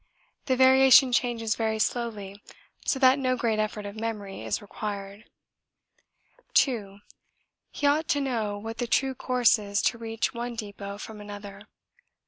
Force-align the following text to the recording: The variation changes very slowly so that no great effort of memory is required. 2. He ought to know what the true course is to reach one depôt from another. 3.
The 0.47 0.55
variation 0.55 1.11
changes 1.11 1.53
very 1.55 1.77
slowly 1.77 2.41
so 2.87 2.97
that 2.97 3.19
no 3.19 3.35
great 3.37 3.59
effort 3.59 3.85
of 3.85 3.95
memory 3.99 4.41
is 4.41 4.59
required. 4.59 5.25
2. 6.55 6.97
He 7.69 7.85
ought 7.85 8.07
to 8.07 8.19
know 8.19 8.57
what 8.57 8.79
the 8.79 8.87
true 8.87 9.13
course 9.13 9.59
is 9.59 9.79
to 9.83 9.99
reach 9.99 10.33
one 10.33 10.57
depôt 10.57 10.99
from 11.01 11.21
another. 11.21 11.59
3. 11.59 11.65